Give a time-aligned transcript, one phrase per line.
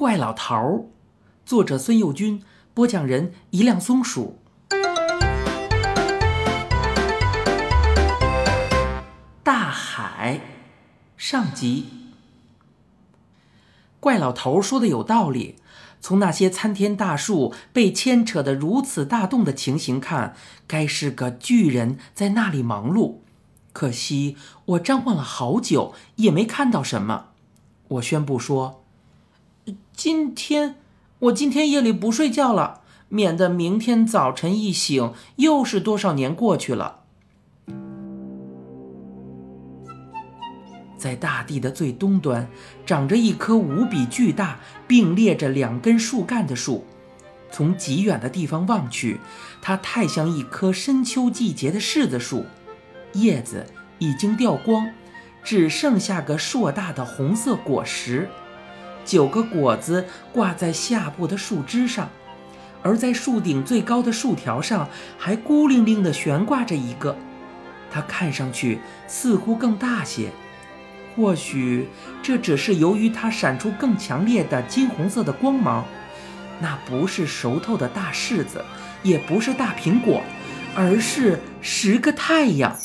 [0.00, 0.84] 怪老头儿，
[1.44, 4.38] 作者孙幼军，播讲人一辆松鼠。
[9.42, 10.40] 大海，
[11.18, 11.84] 上集。
[14.00, 15.56] 怪老头说的有道理。
[16.00, 20.34] 从那些参天大树被牵扯的如此大动的情形看，
[20.66, 23.16] 该是个巨人在那里忙碌。
[23.74, 27.26] 可惜我张望了好久，也没看到什么。
[27.88, 28.79] 我宣布说
[30.02, 30.76] ：“今天
[31.18, 32.80] 我今天夜里不睡觉了，
[33.10, 37.00] 免得明天早晨一醒，又是多少年过去了。”
[40.96, 42.48] 在大地的最东端，
[42.86, 46.86] 长着一棵无比巨大、并列着两根树干的树。
[47.52, 49.20] 从极远的地方望去，
[49.60, 52.46] 它太像一棵深秋季节的柿子树，
[53.12, 53.66] 叶子
[53.98, 54.90] 已经掉光，
[55.44, 58.30] 只剩下个硕大的红色果实。
[59.10, 62.08] 九个果子挂在下部的树枝上，
[62.80, 67.16] 而在树顶最高的树条上，还孤零零地悬挂着一个。
[67.90, 70.30] 它看上去似乎更大些。
[71.16, 71.88] 或许
[72.22, 75.84] 这只是由于它闪出更强烈的金红色的光芒，
[76.60, 78.64] 那不是熟透的大柿子，
[79.02, 80.22] 也不是大苹果，
[80.76, 82.78] 而是十个太阳。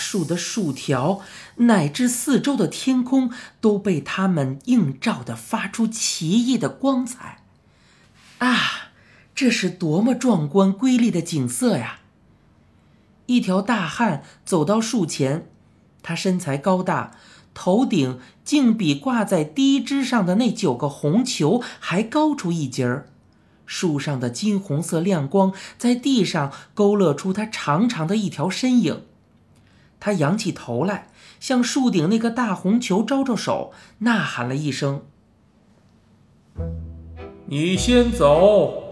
[0.00, 1.20] 树的树条
[1.56, 7.44] 乃至四周的天空都被它们映照的发出奇异的光彩。
[8.38, 8.90] 啊，
[9.34, 12.00] 这是多么壮观瑰丽的景色呀！
[13.26, 15.46] 一条大汉走到树前，
[16.02, 17.12] 他身材高大，
[17.52, 23.06] 头顶竟比挂在低枝上的那九个红球还高出一截儿。
[23.66, 29.04] 树上的金红色亮光在地上勾勒出他长长的一条身影。
[30.00, 31.06] 他仰起头来，
[31.38, 35.02] 向树顶那个大红球招招手，呐喊了一声
[37.46, 38.82] ：“你先走。”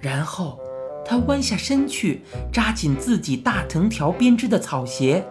[0.00, 0.58] 然后。
[1.02, 2.22] 他弯下身去，
[2.52, 5.26] 扎紧自己大藤条编织的草鞋。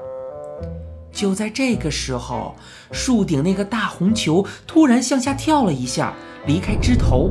[1.09, 2.53] 就在这个时候，
[2.91, 6.13] 树顶那个大红球突然向下跳了一下，
[6.45, 7.29] 离开枝头。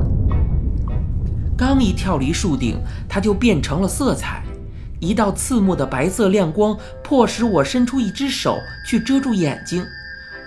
[1.55, 4.41] 刚一跳离树顶，它就变成了色彩。
[4.99, 9.85] 一道刺目的白色亮光迫使我伸出一只手去遮住眼睛，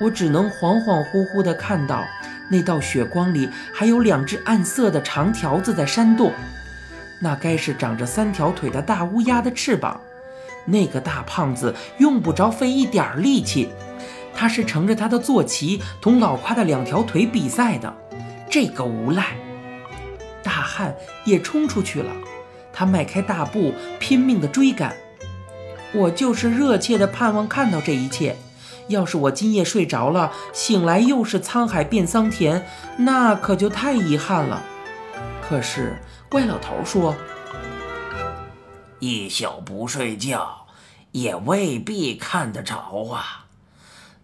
[0.01, 2.05] 我只能恍恍惚惚地看到，
[2.51, 6.33] 那道血光里还有两只暗色的长条子在扇动。
[7.19, 10.01] 那该是长着三条腿的大乌鸦的翅膀。
[10.65, 13.69] 那个大胖子用不着费一点力气，
[14.35, 17.93] 他是乘着他的坐骑同老夸的两条腿比赛的。
[18.51, 19.37] 这个无赖！
[20.43, 22.13] 大汉也冲出去了，
[22.73, 24.97] 他迈开大步，拼命地追赶。
[25.93, 28.37] 我就是热切地盼望看到这一切。
[28.89, 32.67] 要是我今夜睡着了，醒来又是沧海变桑田，
[32.97, 34.63] 那可就太遗憾了。
[35.41, 35.97] 可是。
[36.33, 37.15] 怪老头说
[39.01, 40.67] ：“一宿不睡觉，
[41.11, 43.49] 也未必看得着啊。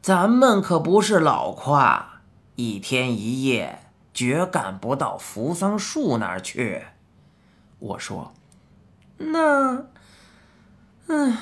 [0.00, 2.22] 咱们可不是老夸，
[2.54, 3.80] 一天一夜
[4.14, 6.84] 绝赶不到扶桑树那儿去。”
[7.78, 8.32] 我说
[9.18, 9.86] ：“那……
[11.08, 11.36] 嗯，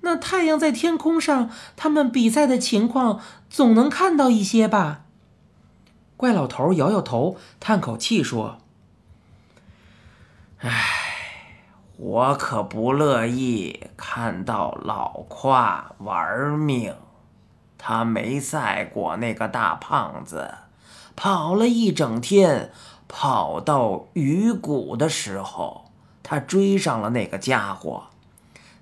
[0.00, 5.02] 那太阳在天空上，他们比赛的情况总能看到一些吧？”
[6.16, 8.58] 怪老头摇摇头，叹口气说。
[10.58, 10.70] 唉，
[11.96, 16.94] 我可不乐意看到老夸玩命。
[17.78, 20.54] 他没赛过那个大胖子，
[21.16, 22.70] 跑了一整天，
[23.08, 25.89] 跑到鱼谷的时候，
[26.30, 28.04] 他追上了那个家伙。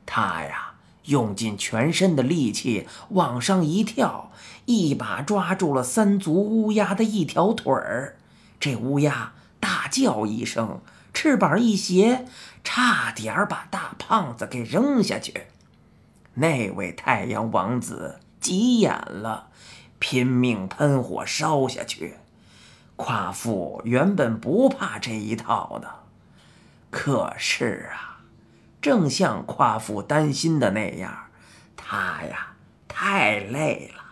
[0.05, 4.31] 他呀，用尽全身的力气往上一跳，
[4.67, 8.19] 一把抓住了三足乌鸦的一条腿儿。
[8.61, 10.83] 这乌鸦大叫一声。
[11.15, 12.27] 翅膀一斜，
[12.63, 15.45] 差点把大胖子给扔下去。
[16.35, 19.49] 那位太阳王子急眼了，
[19.99, 22.17] 拼命喷火烧下去。
[22.97, 25.89] 夸父原本不怕这一套的，
[26.91, 28.21] 可是啊，
[28.81, 31.27] 正像夸父担心的那样，
[31.77, 32.55] 他呀
[32.87, 34.03] 太累了，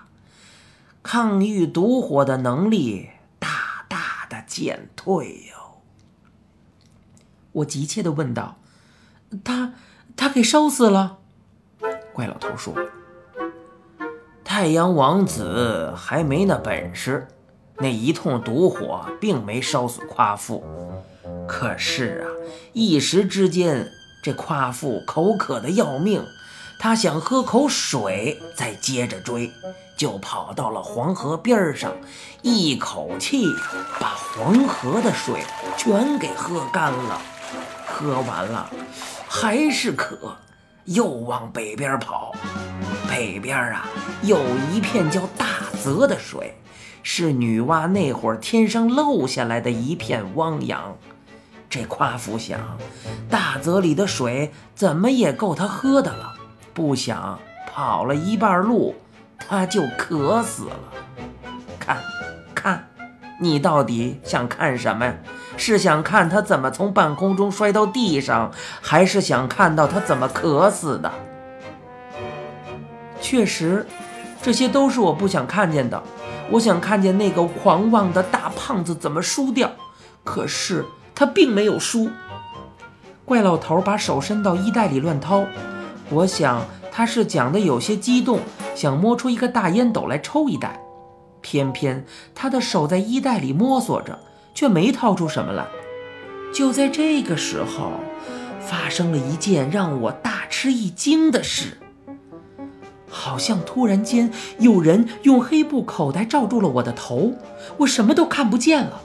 [1.03, 5.83] 抗御毒火的能力大大的减退哟。
[7.53, 8.59] 我急切地问道
[9.43, 9.73] ：“他，
[10.15, 11.19] 他给烧死了？”
[12.13, 12.75] 怪老头说
[14.45, 17.29] ：“太阳王子还没那本事，
[17.79, 20.65] 那一通毒火并没烧死夸父。
[21.47, 22.27] 可是啊，
[22.73, 23.89] 一时之间，
[24.23, 26.25] 这夸父口渴的要命，
[26.79, 29.51] 他想喝口水再接着追，
[29.97, 31.93] 就跑到了黄河边上，
[32.43, 33.45] 一口气
[34.01, 35.41] 把黄河的水
[35.77, 37.21] 全给喝干了。
[37.87, 38.69] 喝完了，
[39.29, 40.37] 还是渴，
[40.85, 42.35] 又往北边跑。
[43.09, 43.89] 北边啊，
[44.23, 44.39] 有
[44.71, 45.47] 一片叫大
[45.83, 46.55] 泽的水，
[47.09, 50.97] 是女娲那会儿天上漏下来的一片汪洋。
[51.71, 52.59] 这夸父想，
[53.31, 56.35] 大泽里的水怎么也够他喝的了。
[56.75, 57.39] 不想
[57.73, 58.97] 跑了一半路，
[59.39, 60.77] 他就渴死了。
[61.79, 61.99] 看，
[62.53, 62.89] 看，
[63.41, 65.15] 你到底想看什么呀？
[65.57, 68.51] 是想看他怎么从半空中摔到地上，
[68.81, 71.13] 还是想看到他怎么渴死的？
[73.21, 73.87] 确实，
[74.43, 76.03] 这些都是我不想看见的。
[76.51, 79.71] 我想看见那个狂妄的大胖子怎么输掉，
[80.23, 80.85] 可是
[81.15, 82.09] 他并没有输。
[83.25, 85.45] 怪老头把手伸到衣袋里乱掏。
[86.11, 88.39] 我想他是讲的有些激动，
[88.77, 90.81] 想摸出一个大烟斗来抽一袋，
[91.41, 94.17] 偏偏他的手在衣袋里摸索着，
[94.55, 95.67] 却没掏出什么来。
[96.55, 97.91] 就在这个时候，
[98.61, 101.77] 发生了一件让我大吃一惊的事，
[103.27, 104.31] 好像突然间
[104.61, 107.35] 有人用黑布口袋罩住了我的头，
[107.79, 109.01] 我什么都看不见了。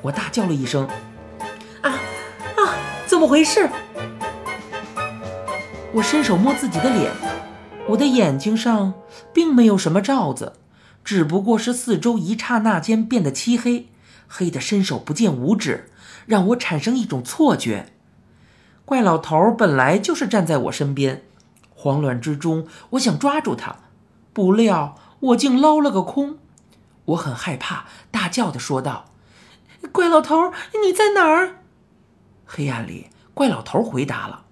[0.00, 0.86] 我大叫了一声
[1.82, 3.68] ：“啊啊，怎么回事？”
[5.92, 7.10] 我伸手摸自己的脸，
[7.88, 8.94] 我的眼睛上
[9.34, 10.52] 并没有什么罩子，
[11.02, 13.88] 只不过是四周一刹那间变得漆黑，
[14.28, 15.90] 黑得伸手不见五指，
[16.26, 17.86] 让我产生一种错觉。
[18.84, 21.24] 怪老头本来就是站在我身边，
[21.82, 23.74] 慌乱之中，我想抓住他，
[24.32, 26.38] 不料我竟捞了个空。
[27.06, 29.06] 我很害怕，大叫的说道
[29.90, 31.56] ：“怪老头，你在哪儿？”
[32.46, 34.44] 黑暗里，怪老头回答了。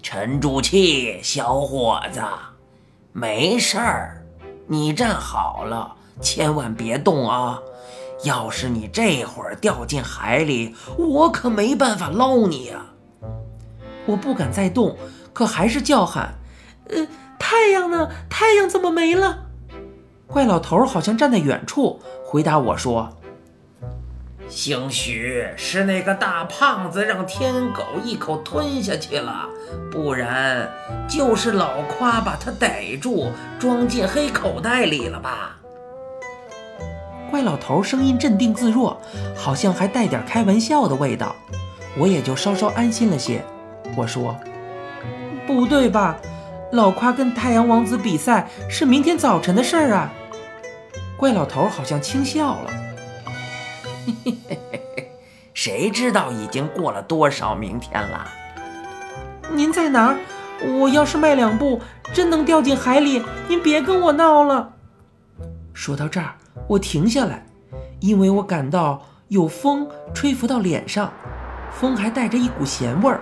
[0.00, 2.22] 沉住气，小伙子，
[3.12, 4.24] 没事儿，
[4.68, 7.58] 你站好了，千万别动啊！
[8.22, 12.86] 要是你这会儿掉进海里，我可没办法捞你呀！
[14.06, 14.96] 我不敢再动，
[15.32, 16.34] 可还是叫喊
[16.88, 17.06] ：“呃，
[17.38, 18.08] 太阳呢？
[18.30, 19.40] 太阳怎么没了？”
[20.26, 23.16] 怪老头好像站在远处，回答我说。
[24.48, 29.48] 兴许是那个大胖子让天狗一口吞下去了，
[29.90, 30.70] 不然
[31.08, 35.56] 就是老夸把他逮住，装进黑口袋里了吧？
[37.28, 39.00] 怪老头声音镇定自若，
[39.34, 41.34] 好像还带点开玩笑的味道，
[41.98, 43.44] 我也就稍稍安心了些。
[43.94, 44.36] 我说
[45.46, 46.16] ：“不对吧？
[46.72, 50.12] 老夸跟太阳王子比赛是明天早晨的事儿啊。”
[51.16, 52.70] 怪老头好像轻笑了。
[54.04, 55.12] 嘿嘿嘿嘿嘿，
[55.54, 58.26] 谁知道已经过了多少明天了？
[59.52, 60.16] 您在哪儿？
[60.80, 61.80] 我要是迈两步，
[62.12, 63.22] 真能掉进海里。
[63.48, 64.72] 您别跟我闹了。
[65.72, 66.34] 说到这儿，
[66.66, 67.46] 我停下来，
[68.00, 71.12] 因为我感到有风吹拂到脸上，
[71.70, 73.20] 风还带着一股咸味儿。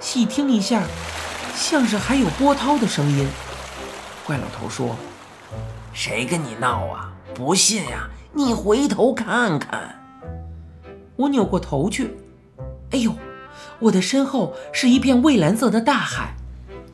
[0.00, 0.82] 细听一下，
[1.54, 3.28] 像是还有波涛的声音。
[4.26, 4.96] 怪老头说
[5.92, 7.12] ：“谁跟你闹啊？
[7.34, 10.00] 不信呀，你回头看看。”
[11.16, 12.16] 我扭过头去，
[12.92, 13.14] 哎呦，
[13.78, 16.34] 我的身后是一片蔚蓝色的大海，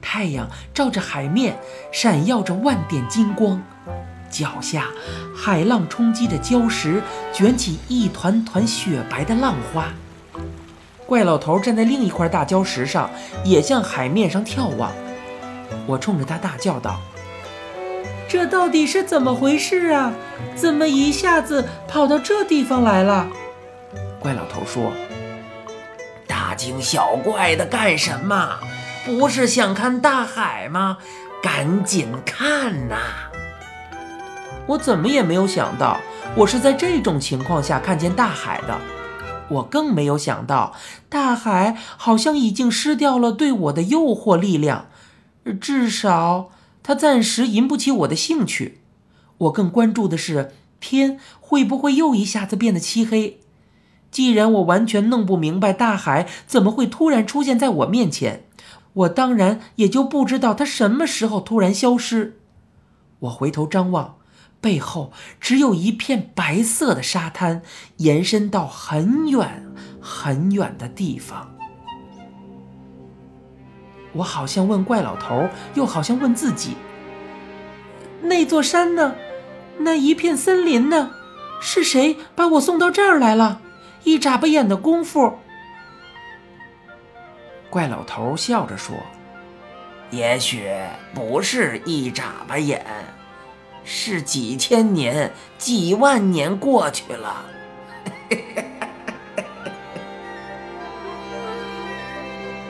[0.03, 1.56] 太阳照着海面，
[1.93, 3.62] 闪耀着万点金光。
[4.29, 4.88] 脚下，
[5.32, 7.01] 海浪冲击着礁石，
[7.32, 9.93] 卷起一团团雪白的浪花。
[11.06, 13.08] 怪老头站在另一块大礁石上，
[13.44, 14.93] 也向海面上眺望。
[15.86, 17.01] 我冲着他大叫道
[18.29, 20.13] ：“这到底是怎么回事啊？
[20.56, 23.29] 怎么一下子跑到这地方来了？”
[24.19, 24.93] 怪老头说
[26.27, 28.58] ：“大惊小怪的干什么？
[29.05, 30.98] 不是想看大海吗？
[31.41, 32.96] 赶紧看呐！”
[34.67, 36.01] 我怎么也没有想到，
[36.34, 38.77] 我是在这种情况下看见大海的。
[39.48, 40.74] 我更没有想到，
[41.08, 44.88] 大海好像已经失掉了对我的诱惑力量，
[45.60, 46.50] 至少
[46.82, 48.81] 它暂时引不起我的兴趣。
[49.38, 53.38] 我更关注的是，天会不会又一下子变得漆黑？
[54.10, 58.44] 既然我完全弄不明白大海怎么会突然出现在我面前，
[58.94, 62.38] 我当然也就不知道它什么时候突然消失。
[63.20, 64.17] 我回头张望，
[64.60, 67.63] 背后只有一片白色的沙滩，
[67.98, 69.67] 延伸到很远
[70.01, 71.55] 很远的地方。
[74.13, 76.77] 我好像问怪老头，又好像问自己：
[78.22, 79.15] 那座山呢？
[79.79, 81.10] 那一片森林呢？
[81.60, 83.60] 是谁把我送到这儿来了？
[84.05, 85.39] 一眨巴眼的功夫，
[87.69, 88.94] 怪老头笑着说
[90.13, 90.70] ：“也许
[91.13, 92.86] 不是一眨巴眼，
[93.88, 97.46] 是几千年、几万年过去了。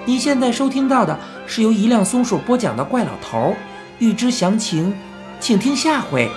[0.04, 3.38] 你现在收听到的是由一辆松鼠播讲的《怪老头》，
[3.98, 4.94] 欲知详情，
[5.40, 6.30] 请听下回。